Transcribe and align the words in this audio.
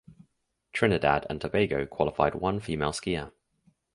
Trinidad 0.73 1.27
and 1.29 1.39
Tobago 1.39 1.85
qualified 1.85 2.33
one 2.33 2.59
female 2.59 2.89
skier. 2.91 3.31